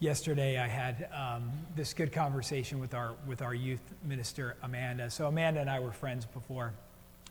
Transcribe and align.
yesterday 0.00 0.58
I 0.58 0.66
had 0.66 1.08
um, 1.14 1.52
this 1.76 1.92
good 1.94 2.10
conversation 2.10 2.80
with 2.80 2.94
our 2.94 3.14
with 3.26 3.42
our 3.42 3.54
youth 3.54 3.82
minister 4.02 4.56
Amanda. 4.62 5.10
So 5.10 5.26
Amanda 5.26 5.60
and 5.60 5.70
I 5.70 5.78
were 5.78 5.92
friends 5.92 6.24
before 6.24 6.72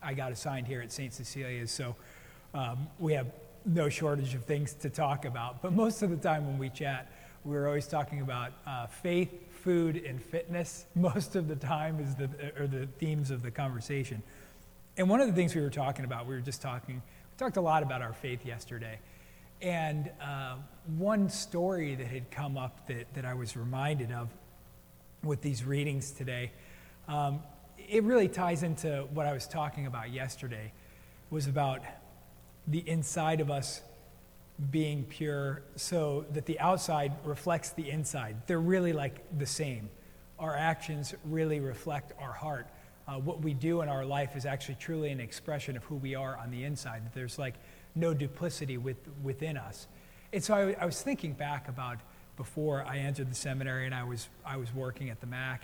I 0.02 0.13
got 0.13 0.31
assigned 0.31 0.68
here 0.68 0.82
at 0.82 0.92
St. 0.92 1.12
Cecilia's. 1.12 1.71
So 1.71 1.96
um, 2.54 2.88
we 3.00 3.13
have 3.13 3.28
no 3.66 3.90
shortage 3.90 4.34
of 4.36 4.46
things 4.46 4.74
to 4.76 4.90
talk 4.90 5.26
about. 5.26 5.62
But 5.62 5.74
most 5.74 6.02
of 6.04 6.10
the 6.10 6.16
time 6.16 6.47
when 6.47 6.58
we 6.58 6.69
chat, 6.69 7.12
we're 7.44 7.68
always 7.68 7.87
talking 7.87 8.22
about 8.22 8.54
uh, 8.65 8.88
faith, 8.88 9.29
food, 9.51 9.97
and 9.97 10.22
fitness. 10.22 10.86
Most 10.96 11.36
of 11.36 11.47
the 11.47 11.56
time 11.56 11.99
is 11.99 12.15
the 12.15 12.29
are 12.58 12.67
the 12.67 12.88
themes 12.99 13.31
of 13.31 13.42
the 13.42 13.51
conversation. 13.51 14.22
And 14.97 15.10
one 15.10 15.22
of 15.22 15.28
the 15.28 15.33
things 15.33 15.56
we 15.56 15.62
were 15.62 15.70
talking 15.70 16.05
about, 16.05 16.27
we 16.27 16.36
were 16.36 16.41
just 16.41 16.62
talking. 16.62 16.95
We 16.95 17.38
talked 17.38 17.58
a 17.58 17.62
lot 17.62 17.84
about 17.84 18.02
our 18.02 18.13
faith 18.13 18.45
yesterday. 18.45 18.99
And 19.62 20.09
uh, 20.21 20.55
one 20.98 21.30
story 21.30 21.95
that 21.95 22.08
had 22.08 22.31
come 22.31 22.58
up 22.58 22.88
that, 22.88 23.13
that 23.13 23.26
I 23.26 23.34
was 23.34 23.58
reminded 23.58 24.12
of 24.12 24.30
with 25.23 25.41
these 25.41 25.66
readings 25.66 26.12
today, 26.12 26.52
um, 27.08 27.41
it 27.77 28.03
really 28.03 28.30
ties 28.30 28.64
into 28.64 29.08
what 29.14 29.26
I 29.26 29.34
was 29.34 29.48
talking 29.48 29.86
about 29.86 30.12
yesterday, 30.12 30.72
was 31.30 31.48
about 31.48 31.81
the 32.67 32.88
inside 32.88 33.41
of 33.41 33.52
us 33.52 33.81
being 34.72 35.03
pure 35.05 35.64
so 35.76 36.26
that 36.31 36.45
the 36.45 36.59
outside 36.59 37.14
reflects 37.26 37.72
the 37.72 37.89
inside. 37.89 38.36
They're 38.48 38.59
really 38.59 38.94
like 38.94 39.38
the 39.38 39.45
same. 39.45 39.89
Our 40.38 40.55
actions 40.55 41.14
really 41.26 41.59
reflect 41.59 42.14
our 42.20 42.31
heart. 42.31 42.67
Uh, 43.08 43.16
what 43.20 43.41
we 43.41 43.53
do 43.53 43.81
in 43.81 43.89
our 43.89 44.05
life 44.05 44.36
is 44.36 44.45
actually 44.45 44.76
truly 44.76 45.09
an 45.09 45.20
expression 45.20 45.76
of 45.76 45.84
who 45.84 45.95
we 45.95 46.16
are 46.16 46.38
on 46.38 46.52
the 46.52 46.64
inside. 46.64 47.02
There's 47.14 47.39
like 47.39 47.55
no 47.96 48.14
duplicity 48.14 48.78
with, 48.78 48.98
within 49.24 49.58
us. 49.58 49.88
And 50.32 50.44
so 50.44 50.54
I, 50.54 50.76
I, 50.80 50.86
was 50.86 51.02
thinking 51.02 51.34
back 51.34 51.68
about 51.68 51.98
before 52.38 52.86
I 52.86 52.98
entered 52.98 53.30
the 53.32 53.36
seminary 53.36 53.86
and 53.86 53.96
I 53.96 54.04
was, 54.04 54.30
I 54.46 54.58
was 54.58 54.73
working 54.73 55.09
at 55.09 55.20
the 55.20 55.28
MAC. 55.28 55.64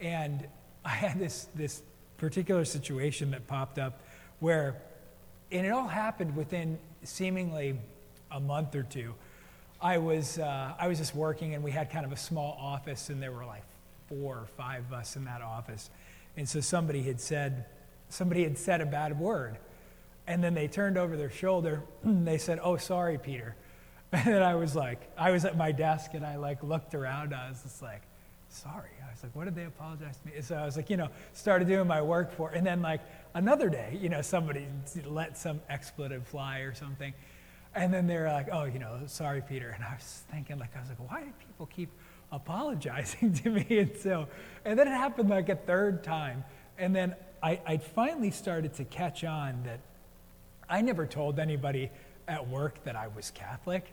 And 0.00 0.46
I 0.84 0.90
had 0.90 1.18
this, 1.18 1.48
this 1.54 1.82
particular 2.16 2.64
situation 2.64 3.30
that 3.32 3.46
popped 3.46 3.78
up 3.78 4.00
where, 4.40 4.76
and 5.52 5.66
it 5.66 5.70
all 5.70 5.88
happened 5.88 6.36
within 6.36 6.78
seemingly 7.04 7.78
a 8.30 8.40
month 8.40 8.74
or 8.74 8.82
two. 8.82 9.14
I 9.80 9.98
was, 9.98 10.38
uh, 10.38 10.74
I 10.78 10.88
was 10.88 10.98
just 10.98 11.14
working 11.14 11.54
and 11.54 11.62
we 11.62 11.70
had 11.70 11.90
kind 11.90 12.04
of 12.04 12.12
a 12.12 12.16
small 12.16 12.56
office 12.60 13.10
and 13.10 13.22
there 13.22 13.32
were 13.32 13.44
like 13.44 13.62
four 14.08 14.36
or 14.36 14.46
five 14.56 14.84
of 14.86 14.92
us 14.92 15.16
in 15.16 15.24
that 15.26 15.42
office. 15.42 15.90
And 16.36 16.48
so 16.48 16.60
somebody 16.60 17.02
had 17.02 17.20
said, 17.20 17.66
somebody 18.08 18.42
had 18.42 18.58
said 18.58 18.80
a 18.80 18.86
bad 18.86 19.18
word. 19.18 19.58
And 20.28 20.44
then 20.44 20.52
they 20.52 20.68
turned 20.68 20.98
over 20.98 21.16
their 21.16 21.30
shoulder. 21.30 21.82
they 22.04 22.38
said, 22.38 22.60
"Oh, 22.62 22.76
sorry, 22.76 23.18
Peter." 23.18 23.56
And 24.10 24.24
then 24.24 24.42
I 24.42 24.54
was 24.54 24.74
like, 24.74 25.02
I 25.18 25.32
was 25.32 25.44
at 25.44 25.58
my 25.58 25.70
desk 25.70 26.14
and 26.14 26.24
I 26.24 26.36
like 26.36 26.62
looked 26.62 26.94
around. 26.94 27.34
I 27.34 27.50
was 27.50 27.62
just 27.62 27.82
like, 27.82 28.02
"Sorry." 28.48 28.88
I 29.06 29.10
was 29.10 29.22
like, 29.22 29.36
"What 29.36 29.44
did 29.44 29.54
they 29.54 29.64
apologize 29.64 30.16
to 30.18 30.26
me?" 30.26 30.40
So 30.40 30.56
I 30.56 30.64
was 30.64 30.76
like, 30.76 30.88
you 30.88 30.96
know, 30.96 31.08
started 31.34 31.68
doing 31.68 31.86
my 31.86 32.00
work 32.00 32.32
for. 32.32 32.50
And 32.50 32.66
then 32.66 32.80
like 32.80 33.00
another 33.34 33.68
day, 33.68 33.98
you 34.00 34.08
know, 34.08 34.22
somebody 34.22 34.66
let 35.04 35.36
some 35.36 35.60
expletive 35.68 36.26
fly 36.26 36.60
or 36.60 36.72
something, 36.72 37.12
and 37.74 37.92
then 37.92 38.06
they're 38.06 38.28
like, 38.28 38.48
"Oh, 38.50 38.64
you 38.64 38.78
know, 38.78 39.00
sorry, 39.06 39.42
Peter." 39.46 39.70
And 39.70 39.84
I 39.84 39.94
was 39.94 40.22
thinking, 40.30 40.58
like, 40.58 40.74
I 40.76 40.80
was 40.80 40.88
like, 40.88 41.10
"Why 41.10 41.24
do 41.24 41.32
people 41.46 41.66
keep 41.66 41.90
apologizing 42.32 43.32
to 43.42 43.50
me?" 43.50 43.66
And 43.78 43.96
so, 43.98 44.28
and 44.64 44.78
then 44.78 44.88
it 44.88 44.96
happened 44.96 45.28
like 45.28 45.50
a 45.50 45.56
third 45.56 46.02
time, 46.02 46.44
and 46.78 46.96
then 46.96 47.14
I, 47.42 47.60
I 47.66 47.76
finally 47.76 48.30
started 48.30 48.74
to 48.74 48.84
catch 48.84 49.22
on 49.22 49.62
that 49.64 49.80
I 50.68 50.80
never 50.82 51.06
told 51.06 51.38
anybody 51.38 51.90
at 52.26 52.46
work 52.48 52.82
that 52.84 52.96
I 52.96 53.08
was 53.08 53.30
Catholic. 53.30 53.92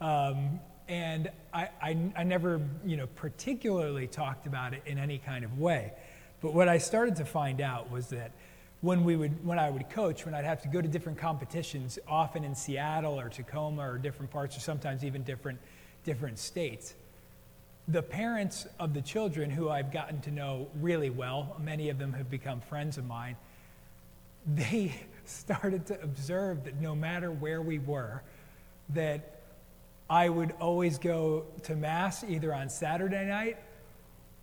Um, 0.00 0.60
and 0.88 1.30
I, 1.52 1.68
I, 1.82 1.96
I, 2.16 2.24
never, 2.24 2.60
you 2.84 2.96
know, 2.96 3.06
particularly 3.14 4.06
talked 4.06 4.46
about 4.46 4.74
it 4.74 4.82
in 4.86 4.98
any 4.98 5.18
kind 5.18 5.44
of 5.44 5.58
way. 5.58 5.92
But 6.40 6.52
what 6.52 6.68
I 6.68 6.78
started 6.78 7.16
to 7.16 7.24
find 7.24 7.60
out 7.60 7.90
was 7.90 8.08
that 8.08 8.32
when 8.80 9.04
we 9.04 9.16
would, 9.16 9.44
when 9.46 9.58
I 9.58 9.70
would 9.70 9.88
coach, 9.88 10.26
when 10.26 10.34
I'd 10.34 10.44
have 10.44 10.60
to 10.62 10.68
go 10.68 10.82
to 10.82 10.88
different 10.88 11.16
competitions, 11.16 11.98
often 12.06 12.44
in 12.44 12.54
Seattle 12.54 13.18
or 13.18 13.30
Tacoma 13.30 13.82
or 13.82 13.96
different 13.96 14.30
parts, 14.30 14.56
or 14.56 14.60
sometimes 14.60 15.04
even 15.04 15.22
different, 15.22 15.58
different 16.04 16.38
states, 16.38 16.94
the 17.88 18.02
parents 18.02 18.66
of 18.78 18.92
the 18.92 19.00
children 19.00 19.48
who 19.50 19.70
I've 19.70 19.90
gotten 19.92 20.20
to 20.22 20.30
know 20.30 20.68
really 20.80 21.10
well, 21.10 21.56
many 21.62 21.88
of 21.88 21.98
them 21.98 22.12
have 22.12 22.30
become 22.30 22.60
friends 22.60 22.98
of 22.98 23.06
mine, 23.06 23.36
they 24.46 24.94
started 25.28 25.86
to 25.86 26.00
observe 26.02 26.64
that 26.64 26.80
no 26.80 26.94
matter 26.94 27.30
where 27.30 27.62
we 27.62 27.78
were, 27.78 28.22
that 28.90 29.40
I 30.08 30.28
would 30.28 30.52
always 30.60 30.98
go 30.98 31.46
to 31.64 31.74
Mass 31.74 32.24
either 32.24 32.54
on 32.54 32.68
Saturday 32.68 33.24
night 33.24 33.58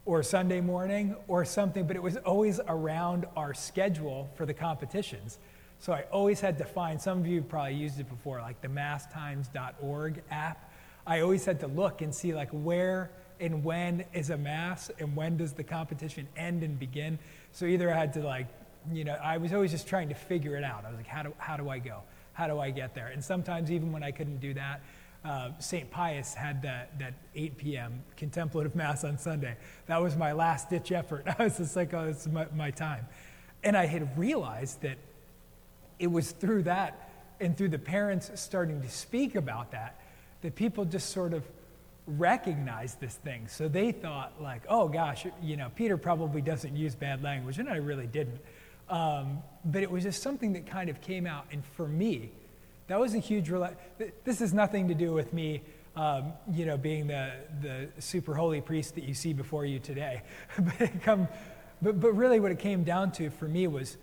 or 0.06 0.24
Sunday 0.24 0.62
morning 0.62 1.16
or 1.28 1.46
something, 1.46 1.86
but 1.86 1.96
it 1.96 2.02
was 2.02 2.18
always 2.18 2.60
around 2.68 3.26
our 3.36 3.54
schedule 3.54 4.30
for 4.36 4.46
the 4.46 4.54
competitions. 4.54 5.38
So 5.80 5.94
I 5.94 6.06
always 6.12 6.40
had 6.40 6.58
to 6.60 6.66
find, 6.66 7.00
some 7.00 7.20
of 7.20 7.28
you 7.28 7.42
probably 7.42 7.76
used 7.76 8.00
it 8.00 8.10
before, 8.10 8.40
like 8.40 8.62
the 8.62 8.68
masstimes.org 8.68 10.24
app. 10.30 10.72
I 11.06 11.22
always 11.22 11.46
had 11.46 11.60
to 11.62 11.68
look 11.68 12.02
and 12.02 12.14
see 12.14 12.34
like 12.34 12.50
where 12.52 13.12
and 13.40 13.64
when 13.64 14.06
is 14.14 14.30
a 14.30 14.38
mass 14.38 14.92
and 15.00 15.16
when 15.16 15.38
does 15.38 15.54
the 15.54 15.64
competition 15.64 16.28
end 16.38 16.64
and 16.64 16.78
begin. 16.80 17.18
So 17.52 17.66
either 17.66 17.92
I 17.92 17.98
had 17.98 18.14
to 18.14 18.22
like 18.22 18.48
you 18.92 19.04
know, 19.04 19.14
I 19.14 19.38
was 19.38 19.54
always 19.54 19.72
just 19.72 19.88
trying 19.88 20.10
to 20.10 20.16
figure 20.16 20.56
it 20.56 20.64
out. 20.64 20.86
I 20.86 20.90
was 20.90 20.98
like, 20.98 21.08
how 21.08 21.24
do, 21.24 21.34
how 21.38 21.58
do 21.58 21.70
I 21.70 21.80
go? 21.80 22.02
How 22.34 22.48
do 22.48 22.60
I 22.60 22.72
get 22.72 22.96
there? 22.96 23.08
And 23.08 23.24
sometimes, 23.24 23.72
even 23.72 23.92
when 23.92 24.04
I 24.04 24.12
couldn't 24.12 24.40
do 24.40 24.54
that, 24.54 24.82
uh, 25.24 25.50
St. 25.60 25.90
Pius 25.92 26.34
had 26.34 26.64
that, 26.64 26.98
that 27.00 27.14
8 27.36 27.58
p.m. 27.58 28.04
contemplative 28.18 28.76
mass 28.76 29.04
on 29.04 29.18
Sunday. 29.18 29.56
That 29.86 30.02
was 30.02 30.16
my 30.16 30.32
last 30.32 30.70
ditch 30.70 30.92
effort. 30.92 31.26
I 31.40 31.44
was 31.44 31.58
just 31.58 31.76
like, 31.76 31.94
oh, 31.94 32.08
this 32.08 32.22
is 32.26 32.32
my, 32.32 32.48
my 32.56 32.72
time. 32.72 33.08
And 33.64 33.78
I 33.78 33.86
had 33.86 34.18
realized 34.18 34.82
that 34.82 34.98
it 36.00 36.12
was 36.12 36.32
through 36.32 36.64
that 36.64 37.10
and 37.40 37.56
through 37.56 37.70
the 37.70 37.80
parents 37.80 38.32
starting 38.36 38.82
to 38.82 38.90
speak 38.90 39.36
about 39.36 39.72
that 39.72 40.00
that 40.42 40.56
people 40.56 40.86
just 40.86 41.12
sort 41.12 41.34
of 41.34 41.44
recognized 42.08 43.00
this 43.00 43.14
thing. 43.14 43.48
So 43.48 43.68
they 43.68 43.92
thought, 43.92 44.34
like, 44.42 44.64
oh 44.68 44.88
gosh, 44.88 45.26
you 45.42 45.58
know, 45.58 45.72
Peter 45.76 45.98
probably 45.98 46.42
doesn't 46.42 46.76
use 46.76 46.96
bad 46.96 47.24
language. 47.24 47.60
And 47.60 47.70
I 47.70 47.78
really 47.78 48.08
didn't. 48.08 48.40
Um, 48.92 49.42
but 49.64 49.84
it 49.84 49.90
was 49.90 50.04
just 50.04 50.22
something 50.22 50.54
that 50.54 50.68
kind 50.68 50.90
of 50.90 51.00
came 51.02 51.26
out. 51.26 51.46
And 51.52 51.64
for 51.66 51.88
me, 51.88 52.30
that 52.88 53.00
was 53.00 53.16
a 53.16 53.20
huge, 53.20 53.48
rela- 53.48 53.76
this 54.26 54.40
has 54.40 54.54
nothing 54.54 54.90
to 54.90 54.94
do 54.94 55.14
with 55.14 55.32
me, 55.32 55.62
um, 55.96 56.34
you 56.52 56.66
know, 56.66 56.78
being 56.78 57.08
the, 57.08 57.32
the 57.62 57.88
super 58.00 58.36
holy 58.36 58.60
priest 58.60 58.96
that 58.96 59.06
you 59.06 59.14
see 59.14 59.32
before 59.32 59.66
you 59.66 59.80
today. 59.80 60.22
but, 60.60 61.02
come, 61.04 61.30
but, 61.82 62.02
but 62.02 62.12
really 62.12 62.42
what 62.42 62.52
it 62.52 62.60
came 62.60 62.84
down 62.84 63.14
to 63.14 63.30
for 63.30 63.46
me 63.46 63.66
was, 63.66 63.96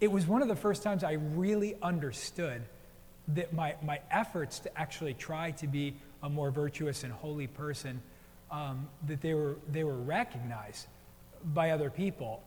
it 0.00 0.12
was 0.12 0.28
one 0.28 0.42
of 0.42 0.48
the 0.48 0.56
first 0.56 0.84
times 0.84 1.02
I 1.02 1.14
really 1.14 1.74
understood 1.82 2.62
that 3.28 3.52
my, 3.52 3.74
my 3.82 4.00
efforts 4.12 4.60
to 4.60 4.78
actually 4.78 5.14
try 5.14 5.50
to 5.52 5.66
be 5.66 5.94
a 6.22 6.28
more 6.28 6.52
virtuous 6.52 7.02
and 7.02 7.12
holy 7.12 7.48
person, 7.48 8.00
um, 8.52 8.88
that 9.08 9.22
they 9.22 9.34
were, 9.34 9.56
they 9.70 9.82
were 9.82 9.96
recognized 9.96 10.86
by 11.52 11.70
other 11.70 11.90
people 11.90 12.42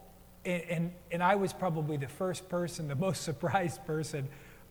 and, 0.45 0.63
and, 0.69 0.91
and 1.11 1.23
I 1.23 1.35
was 1.35 1.53
probably 1.53 1.97
the 1.97 2.07
first 2.07 2.49
person, 2.49 2.87
the 2.87 2.95
most 2.95 3.21
surprised 3.23 3.85
person 3.85 4.27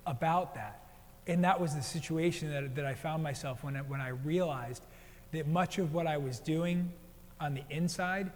about 0.06 0.54
that. 0.54 0.80
And 1.26 1.44
that 1.44 1.60
was 1.60 1.74
the 1.74 1.82
situation 1.82 2.50
that, 2.50 2.74
that 2.74 2.84
I 2.84 2.94
found 2.94 3.22
myself 3.22 3.62
when 3.62 3.76
I, 3.76 3.80
when 3.80 4.00
I 4.00 4.08
realized 4.08 4.84
that 5.30 5.46
much 5.46 5.78
of 5.78 5.94
what 5.94 6.06
I 6.06 6.16
was 6.16 6.38
doing 6.38 6.92
on 7.40 7.54
the 7.54 7.62
inside 7.70 8.32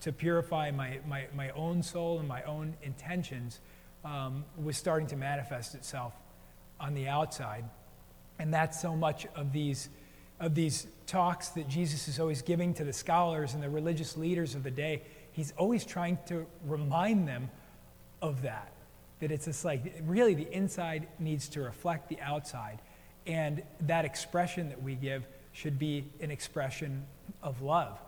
to 0.00 0.12
purify 0.12 0.70
my, 0.70 0.98
my, 1.06 1.26
my 1.34 1.50
own 1.50 1.82
soul 1.82 2.18
and 2.18 2.26
my 2.26 2.42
own 2.44 2.74
intentions 2.82 3.60
um, 4.04 4.44
was 4.62 4.76
starting 4.76 5.06
to 5.08 5.16
manifest 5.16 5.74
itself 5.74 6.14
on 6.80 6.94
the 6.94 7.08
outside. 7.08 7.64
And 8.38 8.52
that's 8.52 8.80
so 8.80 8.96
much 8.96 9.26
of 9.36 9.52
these, 9.52 9.90
of 10.40 10.54
these 10.54 10.86
talks 11.06 11.50
that 11.50 11.68
Jesus 11.68 12.08
is 12.08 12.18
always 12.18 12.40
giving 12.40 12.72
to 12.74 12.84
the 12.84 12.92
scholars 12.92 13.52
and 13.52 13.62
the 13.62 13.68
religious 13.68 14.16
leaders 14.16 14.54
of 14.54 14.62
the 14.62 14.70
day 14.70 15.02
he's 15.40 15.54
always 15.56 15.86
trying 15.86 16.18
to 16.26 16.44
remind 16.66 17.26
them 17.26 17.48
of 18.20 18.42
that. 18.42 18.70
That 19.20 19.32
it's 19.32 19.46
just 19.46 19.64
like, 19.64 19.94
really, 20.02 20.34
the 20.34 20.52
inside 20.52 21.08
needs 21.18 21.48
to 21.50 21.62
reflect 21.62 22.10
the 22.10 22.20
outside. 22.20 22.78
And 23.26 23.62
that 23.86 24.04
expression 24.04 24.68
that 24.68 24.82
we 24.82 24.96
give 24.96 25.26
should 25.52 25.78
be 25.78 26.04
an 26.20 26.30
expression 26.30 27.06
of 27.42 27.62
love. 27.62 27.98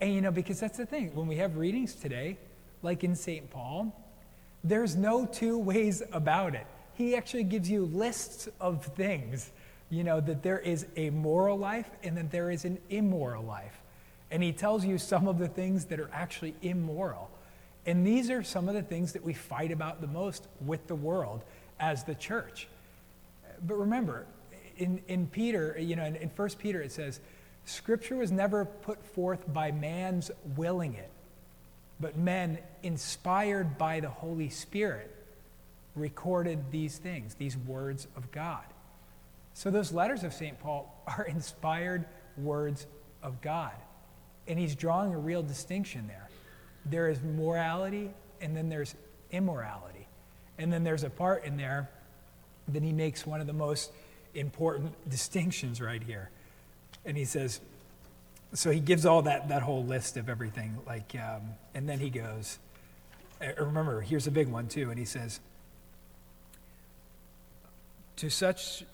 And, 0.00 0.12
you 0.12 0.20
know, 0.20 0.32
because 0.32 0.58
that's 0.58 0.76
the 0.76 0.86
thing. 0.86 1.14
When 1.14 1.28
we 1.28 1.36
have 1.36 1.56
readings 1.56 1.94
today, 1.94 2.36
like 2.82 3.04
in 3.04 3.14
St. 3.14 3.48
Paul, 3.48 3.94
there's 4.64 4.96
no 4.96 5.26
two 5.26 5.56
ways 5.56 6.02
about 6.12 6.56
it. 6.56 6.66
He 6.94 7.14
actually 7.14 7.44
gives 7.44 7.70
you 7.70 7.84
lists 7.84 8.48
of 8.60 8.84
things, 8.84 9.52
you 9.88 10.02
know, 10.02 10.20
that 10.20 10.42
there 10.42 10.58
is 10.58 10.84
a 10.96 11.10
moral 11.10 11.56
life 11.56 11.88
and 12.02 12.16
that 12.16 12.32
there 12.32 12.50
is 12.50 12.64
an 12.64 12.78
immoral 12.88 13.44
life. 13.44 13.79
And 14.30 14.42
he 14.42 14.52
tells 14.52 14.84
you 14.84 14.98
some 14.98 15.26
of 15.26 15.38
the 15.38 15.48
things 15.48 15.86
that 15.86 15.98
are 15.98 16.10
actually 16.12 16.54
immoral. 16.62 17.30
And 17.86 18.06
these 18.06 18.30
are 18.30 18.42
some 18.42 18.68
of 18.68 18.74
the 18.74 18.82
things 18.82 19.12
that 19.14 19.24
we 19.24 19.32
fight 19.32 19.72
about 19.72 20.00
the 20.00 20.06
most 20.06 20.46
with 20.64 20.86
the 20.86 20.94
world 20.94 21.42
as 21.78 22.04
the 22.04 22.14
church. 22.14 22.68
But 23.66 23.74
remember, 23.74 24.26
in, 24.76 25.00
in 25.08 25.26
Peter, 25.26 25.76
you 25.78 25.96
know, 25.96 26.04
in, 26.04 26.16
in 26.16 26.28
1 26.28 26.48
Peter 26.58 26.80
it 26.80 26.92
says, 26.92 27.20
Scripture 27.64 28.16
was 28.16 28.32
never 28.32 28.64
put 28.64 29.04
forth 29.04 29.52
by 29.52 29.70
man's 29.70 30.30
willing 30.56 30.94
it, 30.94 31.10
but 31.98 32.16
men 32.16 32.58
inspired 32.82 33.78
by 33.78 34.00
the 34.00 34.08
Holy 34.08 34.48
Spirit 34.48 35.14
recorded 35.94 36.70
these 36.70 36.98
things, 36.98 37.34
these 37.34 37.56
words 37.56 38.06
of 38.16 38.30
God. 38.30 38.64
So 39.54 39.70
those 39.70 39.92
letters 39.92 40.24
of 40.24 40.32
St. 40.32 40.58
Paul 40.60 41.02
are 41.06 41.24
inspired 41.28 42.06
words 42.36 42.86
of 43.22 43.40
God. 43.40 43.74
And 44.46 44.58
he's 44.58 44.74
drawing 44.74 45.12
a 45.14 45.18
real 45.18 45.42
distinction 45.42 46.06
there. 46.06 46.28
There 46.86 47.08
is 47.08 47.20
morality, 47.22 48.10
and 48.40 48.56
then 48.56 48.68
there's 48.68 48.94
immorality. 49.30 50.06
And 50.58 50.72
then 50.72 50.84
there's 50.84 51.04
a 51.04 51.10
part 51.10 51.44
in 51.44 51.56
there 51.56 51.88
that 52.68 52.82
he 52.82 52.92
makes 52.92 53.26
one 53.26 53.40
of 53.40 53.46
the 53.46 53.52
most 53.52 53.92
important 54.34 54.92
distinctions 55.08 55.80
right 55.80 56.02
here. 56.02 56.30
And 57.04 57.16
he 57.16 57.24
says, 57.24 57.60
so 58.52 58.70
he 58.70 58.80
gives 58.80 59.06
all 59.06 59.22
that, 59.22 59.48
that 59.48 59.62
whole 59.62 59.84
list 59.84 60.16
of 60.16 60.28
everything, 60.28 60.76
like, 60.86 61.14
um, 61.14 61.42
and 61.74 61.88
then 61.88 61.98
he 61.98 62.10
goes, 62.10 62.58
uh, 63.40 63.46
remember, 63.62 64.00
here's 64.00 64.26
a 64.26 64.30
big 64.30 64.48
one 64.48 64.66
too, 64.66 64.90
and 64.90 64.98
he 64.98 65.04
says, 65.04 65.40
to 68.16 68.28
such 68.28 68.84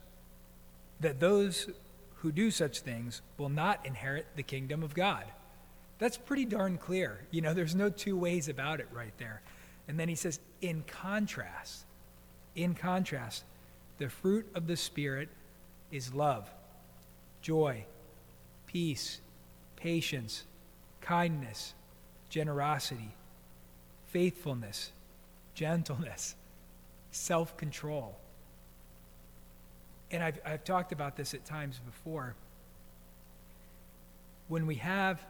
that 1.01 1.19
those 1.19 1.69
who 2.27 2.33
do 2.33 2.51
such 2.51 2.81
things 2.81 3.23
will 3.39 3.49
not 3.49 3.87
inherit 3.87 4.27
the 4.35 4.43
kingdom 4.43 4.83
of 4.83 4.95
God. 4.95 5.23
That's 6.01 6.17
pretty 6.17 6.45
darn 6.45 6.77
clear. 6.77 7.21
You 7.31 7.41
know, 7.41 7.55
there's 7.55 7.77
no 7.77 7.89
two 7.89 8.19
ways 8.19 8.49
about 8.49 8.81
it 8.81 8.89
right 8.93 9.17
there. 9.19 9.43
And 9.87 9.97
then 9.97 10.09
he 10.09 10.17
says, 10.17 10.41
in 10.61 10.83
contrast, 10.89 11.85
in 12.57 12.75
contrast, 12.75 13.45
the 13.99 14.09
fruit 14.09 14.45
of 14.57 14.67
the 14.67 14.77
Spirit 14.77 15.29
is 15.93 16.13
love, 16.13 16.51
joy, 17.43 17.85
peace, 18.67 19.21
patience, 19.77 20.43
kindness, 21.01 21.75
generosity, 22.29 23.15
faithfulness, 24.09 24.91
gentleness, 25.55 26.35
self 27.13 27.57
control. 27.57 28.19
And 30.11 30.23
I've, 30.23 30.39
I've 30.45 30.65
talked 30.65 30.93
about 30.93 31.17
this 31.17 31.35
at 31.35 31.45
times 31.45 31.81
before. 31.85 32.35
When 34.49 34.67
we 34.67 34.77
have 34.77 35.21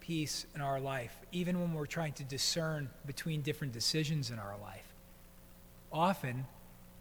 peace 0.00 0.46
in 0.54 0.60
our 0.60 0.80
life, 0.80 1.16
even 1.32 1.60
when 1.60 1.72
we're 1.72 1.86
trying 1.86 2.12
to 2.14 2.24
discern 2.24 2.90
between 3.06 3.42
different 3.42 3.72
decisions 3.72 4.30
in 4.30 4.38
our 4.38 4.56
life, 4.60 4.94
often 5.92 6.46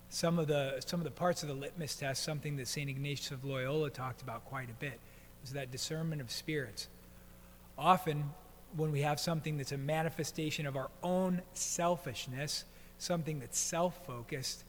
some 0.10 0.40
of 0.40 0.48
the 0.48 0.82
some 0.86 1.00
of 1.00 1.04
the 1.04 1.12
parts 1.12 1.44
of 1.44 1.50
the 1.50 1.56
litmus 1.56 1.96
test, 1.96 2.24
something 2.24 2.58
that 2.58 2.68
St. 2.68 2.90
Ignatius 2.90 3.32
of 3.32 3.44
Loyola 3.44 3.90
talked 3.90 4.22
about 4.22 4.46
quite 4.46 4.70
a 4.70 4.74
bit, 4.74 5.00
is 5.44 5.52
that 5.52 5.72
discernment 5.72 6.22
of 6.22 6.32
spirits. 6.32 6.88
Often, 7.78 8.26
when 8.76 8.92
we 8.92 9.02
have 9.02 9.20
something 9.20 9.58
that's 9.58 9.72
a 9.72 9.78
manifestation 9.78 10.66
of 10.66 10.76
our 10.76 10.90
own 11.04 11.42
selfishness, 11.54 12.66
something 12.98 13.40
that's 13.40 13.58
self-focused, 13.58 14.64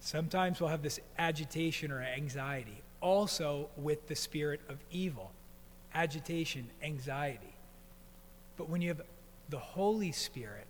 sometimes 0.00 0.60
we'll 0.60 0.70
have 0.70 0.82
this 0.82 1.00
agitation 1.18 1.92
or 1.92 2.02
anxiety. 2.02 2.82
Also, 3.00 3.68
with 3.76 4.06
the 4.08 4.16
spirit 4.16 4.60
of 4.68 4.76
evil, 4.90 5.30
agitation, 5.94 6.68
anxiety. 6.82 7.54
But 8.56 8.68
when 8.68 8.82
you 8.82 8.88
have 8.88 9.00
the 9.48 9.58
Holy 9.58 10.12
Spirit, 10.12 10.66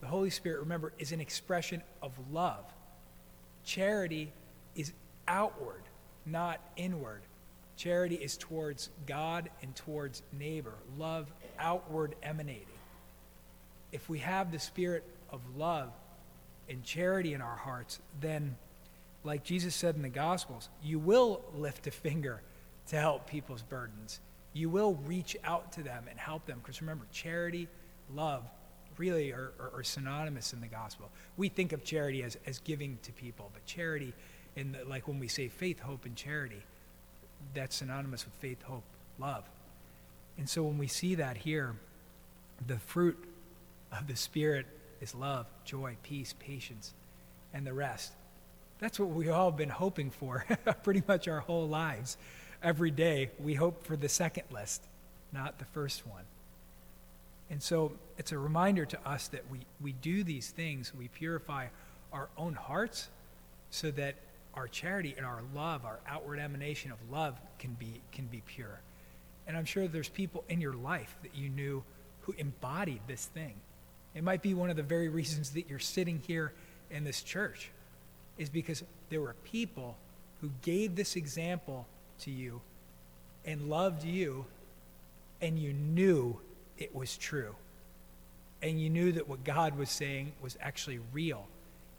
the 0.00 0.06
Holy 0.06 0.30
Spirit, 0.30 0.60
remember, 0.60 0.92
is 0.98 1.12
an 1.12 1.20
expression 1.20 1.82
of 2.02 2.12
love 2.30 2.64
Charity 3.64 4.32
is 4.74 4.92
outward, 5.28 5.82
not 6.26 6.60
inward. 6.76 7.22
Charity 7.76 8.16
is 8.16 8.36
towards 8.36 8.90
God 9.06 9.50
and 9.62 9.74
towards 9.74 10.22
neighbor. 10.32 10.74
Love 10.98 11.32
outward 11.58 12.14
emanating. 12.22 12.66
If 13.92 14.08
we 14.08 14.18
have 14.20 14.50
the 14.50 14.58
spirit 14.58 15.04
of 15.30 15.40
love 15.56 15.90
and 16.72 16.82
charity 16.82 17.34
in 17.34 17.40
our 17.40 17.56
hearts, 17.56 18.00
then, 18.20 18.56
like 19.22 19.44
Jesus 19.44 19.74
said 19.74 19.94
in 19.94 20.02
the 20.02 20.08
Gospels, 20.08 20.68
you 20.82 20.98
will 20.98 21.42
lift 21.54 21.86
a 21.86 21.90
finger 21.90 22.40
to 22.88 22.96
help 22.96 23.28
people's 23.28 23.62
burdens. 23.62 24.20
You 24.54 24.68
will 24.68 24.94
reach 25.06 25.36
out 25.44 25.72
to 25.72 25.82
them 25.82 26.06
and 26.10 26.18
help 26.18 26.46
them. 26.46 26.58
Because 26.62 26.80
remember, 26.80 27.06
charity, 27.12 27.68
love, 28.12 28.42
really 28.96 29.32
are, 29.32 29.52
are, 29.60 29.70
are, 29.76 29.82
synonymous 29.82 30.52
in 30.52 30.60
the 30.60 30.66
gospel. 30.66 31.10
We 31.36 31.48
think 31.48 31.72
of 31.72 31.84
charity 31.84 32.22
as, 32.22 32.36
as 32.46 32.58
giving 32.58 32.98
to 33.02 33.12
people, 33.12 33.50
but 33.54 33.64
charity, 33.64 34.12
in 34.56 34.72
the, 34.72 34.84
like 34.84 35.08
when 35.08 35.18
we 35.18 35.28
say 35.28 35.48
faith, 35.48 35.80
hope, 35.80 36.04
and 36.04 36.14
charity, 36.14 36.62
that's 37.54 37.76
synonymous 37.76 38.24
with 38.24 38.34
faith, 38.34 38.62
hope, 38.62 38.84
love. 39.18 39.44
And 40.36 40.48
so 40.48 40.62
when 40.62 40.76
we 40.76 40.86
see 40.86 41.14
that 41.14 41.38
here, 41.38 41.74
the 42.66 42.78
fruit 42.78 43.16
of 43.90 44.06
the 44.06 44.16
Spirit 44.16 44.66
is 45.02 45.14
love, 45.14 45.46
joy, 45.64 45.96
peace, 46.02 46.34
patience, 46.38 46.94
and 47.52 47.66
the 47.66 47.74
rest. 47.74 48.12
That's 48.78 48.98
what 48.98 49.10
we 49.10 49.28
all 49.28 49.50
have 49.50 49.58
been 49.58 49.68
hoping 49.68 50.10
for 50.10 50.46
pretty 50.82 51.02
much 51.06 51.28
our 51.28 51.40
whole 51.40 51.68
lives. 51.68 52.16
Every 52.62 52.92
day, 52.92 53.30
we 53.38 53.54
hope 53.54 53.84
for 53.84 53.96
the 53.96 54.08
second 54.08 54.44
list, 54.52 54.82
not 55.32 55.58
the 55.58 55.64
first 55.66 56.06
one. 56.06 56.24
And 57.50 57.62
so 57.62 57.92
it's 58.16 58.32
a 58.32 58.38
reminder 58.38 58.86
to 58.86 59.08
us 59.08 59.28
that 59.28 59.42
we, 59.50 59.58
we 59.80 59.92
do 59.92 60.24
these 60.24 60.50
things, 60.50 60.94
we 60.94 61.08
purify 61.08 61.66
our 62.12 62.28
own 62.38 62.54
hearts 62.54 63.08
so 63.70 63.90
that 63.90 64.14
our 64.54 64.68
charity 64.68 65.14
and 65.16 65.26
our 65.26 65.42
love, 65.54 65.84
our 65.84 65.98
outward 66.06 66.38
emanation 66.38 66.92
of 66.92 66.98
love 67.10 67.40
can 67.58 67.74
be, 67.74 68.00
can 68.12 68.26
be 68.26 68.42
pure. 68.46 68.80
And 69.46 69.56
I'm 69.56 69.64
sure 69.64 69.88
there's 69.88 70.08
people 70.08 70.44
in 70.48 70.60
your 70.60 70.74
life 70.74 71.16
that 71.22 71.34
you 71.34 71.48
knew 71.48 71.82
who 72.22 72.34
embodied 72.38 73.00
this 73.06 73.26
thing. 73.26 73.54
It 74.14 74.22
might 74.22 74.42
be 74.42 74.54
one 74.54 74.70
of 74.70 74.76
the 74.76 74.82
very 74.82 75.08
reasons 75.08 75.50
that 75.50 75.68
you're 75.68 75.78
sitting 75.78 76.22
here 76.26 76.52
in 76.90 77.04
this 77.04 77.22
church, 77.22 77.70
is 78.38 78.50
because 78.50 78.82
there 79.08 79.20
were 79.20 79.34
people 79.44 79.96
who 80.40 80.50
gave 80.62 80.96
this 80.96 81.16
example 81.16 81.86
to 82.20 82.30
you 82.30 82.60
and 83.44 83.70
loved 83.70 84.04
you, 84.04 84.44
and 85.40 85.58
you 85.58 85.72
knew 85.72 86.38
it 86.78 86.94
was 86.94 87.16
true. 87.16 87.54
And 88.60 88.80
you 88.80 88.90
knew 88.90 89.12
that 89.12 89.28
what 89.28 89.42
God 89.44 89.76
was 89.76 89.90
saying 89.90 90.32
was 90.40 90.56
actually 90.60 91.00
real. 91.12 91.46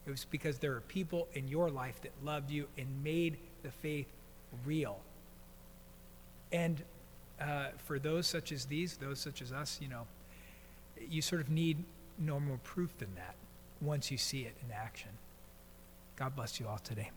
It 0.06 0.12
was 0.12 0.26
because 0.26 0.60
there 0.60 0.74
are 0.74 0.82
people 0.82 1.28
in 1.34 1.48
your 1.48 1.70
life 1.70 2.02
that 2.04 2.12
loved 2.24 2.52
you 2.52 2.68
and 2.78 2.88
made 3.04 3.38
the 3.64 3.72
faith 3.72 4.08
real. 4.66 5.00
And 6.52 6.82
uh, 7.42 7.68
for 7.86 8.00
those 8.00 8.28
such 8.28 8.52
as 8.52 8.66
these, 8.66 8.98
those 8.98 9.20
such 9.20 9.42
as 9.42 9.52
us, 9.52 9.80
you 9.82 9.88
know, 9.88 10.06
you 11.10 11.22
sort 11.22 11.42
of 11.42 11.50
need 11.50 11.84
no 12.20 12.40
more 12.40 12.60
proof 12.64 12.98
than 12.98 13.16
that 13.16 13.36
once 13.82 14.12
you 14.12 14.18
see 14.18 14.42
it 14.42 14.56
in 14.64 14.72
action. 14.72 15.10
God 16.16 16.36
bless 16.36 16.60
you 16.60 16.68
all 16.68 16.78
today. 16.78 17.12